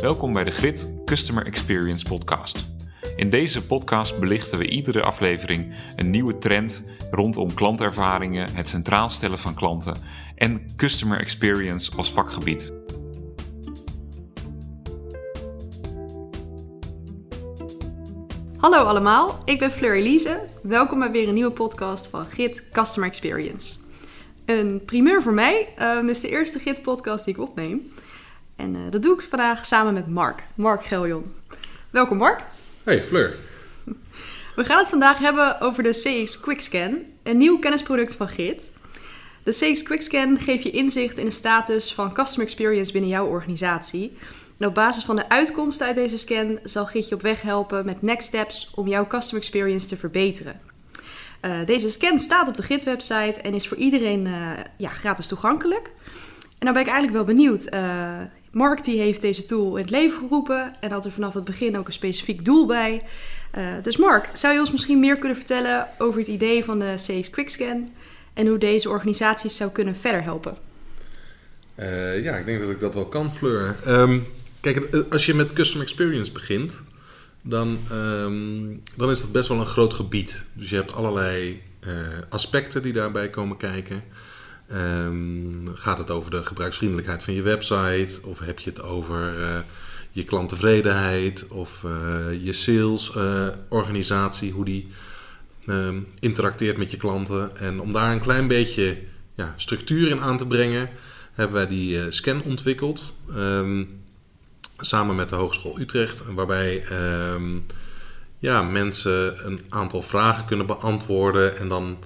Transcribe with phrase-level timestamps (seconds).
[0.00, 2.66] Welkom bij de Grit Customer Experience Podcast.
[3.16, 9.38] In deze podcast belichten we iedere aflevering een nieuwe trend rondom klantervaringen, het centraal stellen
[9.38, 9.96] van klanten
[10.34, 12.72] en customer experience als vakgebied.
[18.56, 20.40] Hallo allemaal, ik ben Fleur Elise.
[20.62, 23.76] Welkom bij weer een nieuwe podcast van Git Customer Experience.
[24.44, 25.68] Een primeur voor mij.
[25.82, 27.88] Um, dit is de eerste Git-podcast die ik opneem.
[28.58, 30.42] En uh, dat doe ik vandaag samen met Mark.
[30.54, 31.34] Mark Geljon.
[31.90, 32.40] Welkom Mark.
[32.82, 33.36] Hey Fleur.
[34.56, 38.72] We gaan het vandaag hebben over de CX Quickscan, een nieuw kennisproduct van Git.
[39.42, 44.16] De CX Quickscan geeft je inzicht in de status van customer experience binnen jouw organisatie.
[44.58, 47.84] En op basis van de uitkomsten uit deze scan zal Git je op weg helpen
[47.84, 50.56] met next steps om jouw customer experience te verbeteren.
[51.42, 55.90] Uh, deze scan staat op de Git-website en is voor iedereen uh, ja, gratis toegankelijk.
[56.58, 57.74] En dan ben ik eigenlijk wel benieuwd.
[57.74, 58.20] Uh,
[58.52, 61.78] Mark die heeft deze tool in het leven geroepen en had er vanaf het begin
[61.78, 63.02] ook een specifiek doel bij.
[63.82, 67.30] dus Mark, zou je ons misschien meer kunnen vertellen over het idee van de CX
[67.30, 67.90] Quickscan
[68.34, 70.56] en hoe deze organisaties zou kunnen verder helpen?
[72.22, 73.76] ja, ik denk dat ik dat wel kan, Fleur.
[73.86, 74.26] Um,
[74.60, 76.82] kijk, als je met Customer Experience begint,
[77.42, 80.44] dan, um, dan is dat best wel een groot gebied.
[80.52, 81.92] Dus je hebt allerlei uh,
[82.28, 84.02] aspecten die daarbij komen kijken.
[84.72, 88.18] Um, gaat het over de gebruiksvriendelijkheid van je website?
[88.22, 89.58] Of heb je het over uh,
[90.10, 91.48] je klanttevredenheid?
[91.48, 91.90] Of uh,
[92.44, 94.88] je salesorganisatie, hoe die
[95.66, 97.56] um, interacteert met je klanten?
[97.56, 98.98] En om daar een klein beetje
[99.34, 100.90] ja, structuur in aan te brengen,
[101.32, 103.16] hebben wij die scan ontwikkeld
[104.78, 107.58] samen met de Hogeschool Utrecht, waarbij ehm,
[108.38, 111.98] ja, mensen een aantal vragen kunnen beantwoorden en dan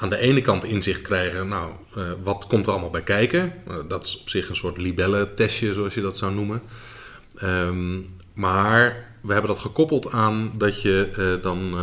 [0.00, 3.52] aan de ene kant inzicht krijgen, nou, uh, wat komt er allemaal bij kijken?
[3.68, 6.62] Uh, dat is op zich een soort libellen-testje, zoals je dat zou noemen.
[7.42, 11.74] Um, maar we hebben dat gekoppeld aan dat je uh, dan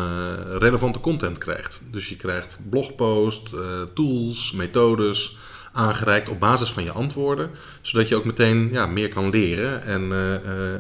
[0.58, 1.84] relevante content krijgt.
[1.92, 3.54] Dus je krijgt blogposts,
[3.94, 5.38] tools, methodes,
[5.74, 7.50] aangereikt op basis van je antwoorden.
[7.82, 10.12] Zodat je ook meteen ja, meer kan leren en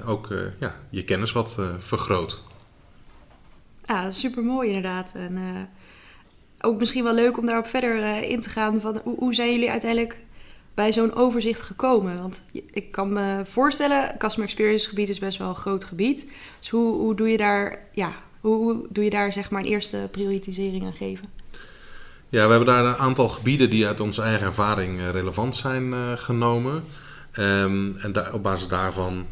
[0.06, 0.28] ook
[0.60, 2.42] ja, je kennis wat vergroot.
[3.86, 5.14] Ja, dat is super mooi inderdaad.
[5.16, 5.38] En
[6.62, 8.82] ook misschien wel leuk om daarop verder in te gaan.
[8.82, 10.18] Van hoe, hoe zijn jullie uiteindelijk
[10.74, 12.22] bij zo'n overzicht gekomen?
[12.22, 16.32] Want ik kan me voorstellen, customer experience gebied is best wel een groot gebied.
[16.60, 20.08] Dus hoe, hoe doe je daar, ja, hoe, doe je daar zeg maar een eerste
[20.12, 21.26] prioritisering aan geven?
[22.30, 25.84] Ja, we hebben daar een aantal gebieden die uit onze eigen ervaring uh, relevant zijn
[25.84, 26.84] uh, genomen.
[27.40, 29.26] Um, en op basis daarvan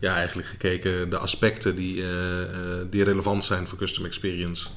[0.00, 2.04] ja, eigenlijk gekeken de aspecten die,
[2.90, 4.68] die relevant zijn voor custom experience.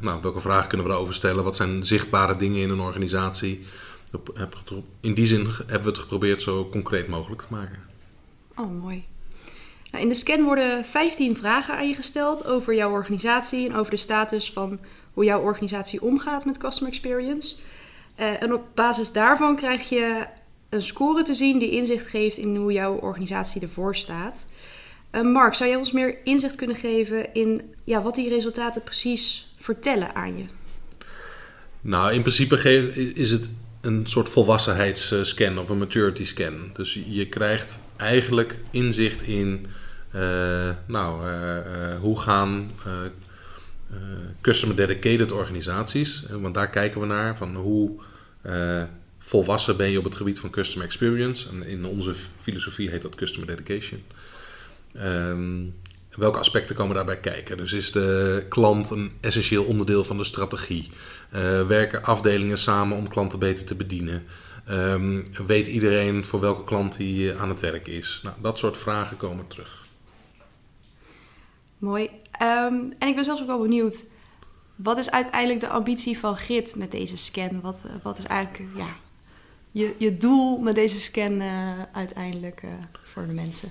[0.00, 1.44] Nou, welke vragen kunnen we daarover stellen?
[1.44, 3.66] Wat zijn zichtbare dingen in een organisatie?
[5.00, 7.78] In die zin hebben we het geprobeerd zo concreet mogelijk te maken.
[8.56, 9.04] Oh, mooi.
[9.90, 13.90] Nou, in de scan worden 15 vragen aan je gesteld over jouw organisatie en over
[13.90, 14.80] de status van
[15.12, 17.54] hoe jouw organisatie omgaat met customer experience.
[18.16, 20.26] Uh, en op basis daarvan krijg je
[20.68, 24.46] een score te zien die inzicht geeft in hoe jouw organisatie ervoor staat.
[25.12, 29.54] Uh, Mark, zou jij ons meer inzicht kunnen geven in ja, wat die resultaten precies
[29.56, 30.44] vertellen aan je?
[31.80, 32.56] Nou, in principe
[33.14, 33.48] is het
[33.80, 36.70] een soort volwassenheidsscan of een maturity scan.
[36.72, 39.66] Dus je krijgt eigenlijk inzicht in,
[40.14, 41.30] uh, nou,
[42.00, 42.70] hoe gaan
[44.40, 46.24] customer dedicated organisaties.
[46.30, 48.00] Want daar kijken we naar van hoe
[49.18, 51.48] volwassen ben je op het gebied van customer experience.
[51.48, 54.02] En in onze filosofie heet dat customer dedication.
[54.96, 55.74] Um,
[56.16, 57.56] welke aspecten komen daarbij kijken?
[57.56, 60.90] Dus is de klant een essentieel onderdeel van de strategie?
[61.66, 64.24] werken afdelingen samen om klanten beter te bedienen?
[64.70, 68.20] Um, weet iedereen voor welke klant hij aan het werk is?
[68.22, 69.86] Nou, dat soort vragen komen terug.
[71.78, 72.02] Mooi.
[72.42, 74.04] Um, en ik ben zelfs ook wel benieuwd.
[74.76, 77.60] Wat is uiteindelijk de ambitie van Git met deze scan?
[77.60, 78.88] Wat, uh, wat is eigenlijk ja,
[79.70, 81.42] je, je doel met deze scan
[81.92, 82.62] uiteindelijk
[83.12, 83.70] voor de mensen?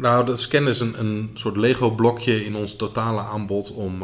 [0.00, 4.02] Nou, de scan is een, een soort Lego-blokje in ons totale aanbod om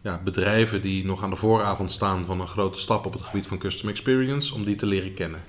[0.00, 3.46] ja, bedrijven die nog aan de vooravond staan van een grote stap op het gebied
[3.46, 5.40] van custom experience, om die te leren kennen.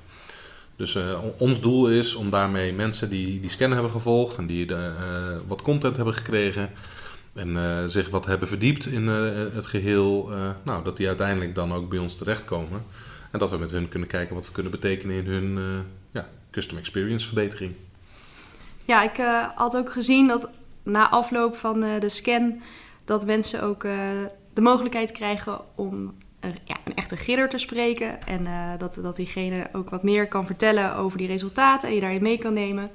[0.76, 4.66] Dus uh, ons doel is om daarmee mensen die die scan hebben gevolgd en die
[4.66, 6.70] de, uh, wat content hebben gekregen
[7.34, 10.30] en zich wat hebben verdiept in het geheel,
[10.64, 12.84] nou, dat die uiteindelijk dan ook bij ons terechtkomen.
[13.32, 15.60] En dat we met hun kunnen kijken wat we kunnen betekenen in hun
[16.12, 17.74] ja, custom experience verbetering.
[18.86, 19.18] Ja, ik
[19.56, 20.50] had ook gezien dat
[20.84, 22.62] na afloop van de scan
[23.06, 23.82] dat mensen ook
[24.54, 28.24] de mogelijkheid krijgen om een, ja, een echte gidder te spreken.
[28.24, 28.48] En
[28.78, 32.38] dat, dat diegene ook wat meer kan vertellen over die resultaten en je daarin mee
[32.38, 32.92] kan nemen.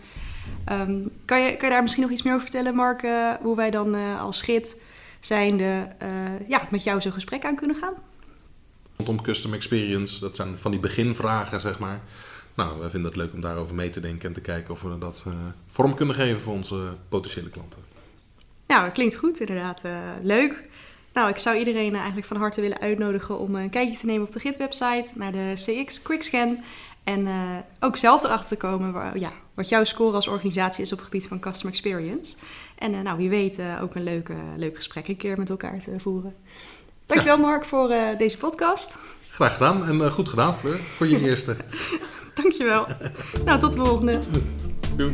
[0.64, 3.02] Ehm, kan, je, kan je daar misschien nog iets meer over vertellen, Mark?
[3.02, 4.76] eh, hoe wij dan eh, als gids
[5.20, 7.94] zijnde eh, ja, met jou zo'n gesprek aan kunnen gaan?
[8.96, 12.00] Rondom custom experience, dat zijn van die beginvragen, zeg maar.
[12.54, 14.98] Nou, wij vinden het leuk om daarover mee te denken en te kijken of we
[14.98, 15.32] dat eh,
[15.68, 17.82] vorm kunnen geven voor onze potentiële klanten.
[18.66, 19.80] Nou, dat klinkt goed, inderdaad.
[19.84, 19.92] eh,
[20.22, 20.68] leuk.
[21.12, 24.26] Nou, ik zou iedereen eh, eigenlijk van harte willen uitnodigen om een kijkje te nemen
[24.26, 26.58] op de Git-website naar de CX Quickscan.
[27.04, 27.28] En
[27.80, 31.06] ook zelf erachter te komen waar, ja, wat jouw score als organisatie is op het
[31.06, 32.34] gebied van customer experience.
[32.78, 36.00] En nou, wie weet ook een leuk, eh, leuk gesprek een keer met elkaar te
[36.00, 36.34] voeren.
[37.06, 37.88] Dankjewel Mark voor
[38.18, 38.96] deze podcast.
[39.30, 41.56] Graag gedaan en goed gedaan, Fleur, voor je eerste.
[42.42, 42.86] Dankjewel.
[43.44, 44.18] nou, tot de volgende.
[44.96, 45.12] Doei.